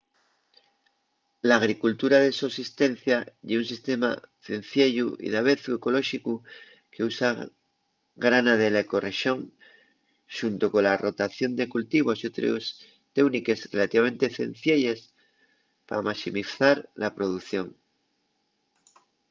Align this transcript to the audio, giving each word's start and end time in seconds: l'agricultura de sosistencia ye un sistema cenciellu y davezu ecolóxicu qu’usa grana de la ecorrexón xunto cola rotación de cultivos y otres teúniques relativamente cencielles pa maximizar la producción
l'agricultura 1.49 2.17
de 2.25 2.31
sosistencia 2.43 3.17
ye 3.47 3.55
un 3.61 3.67
sistema 3.73 4.09
cenciellu 4.47 5.07
y 5.25 5.27
davezu 5.35 5.69
ecolóxicu 5.79 6.33
qu’usa 6.93 7.29
grana 8.25 8.53
de 8.61 8.67
la 8.73 8.81
ecorrexón 8.85 9.39
xunto 10.37 10.65
cola 10.73 11.01
rotación 11.05 11.51
de 11.59 11.65
cultivos 11.73 12.17
y 12.19 12.27
otres 12.31 12.63
teúniques 13.15 13.59
relativamente 13.75 14.33
cencielles 14.39 14.99
pa 15.87 16.05
maximizar 16.09 16.77
la 17.01 17.09
producción 17.17 17.67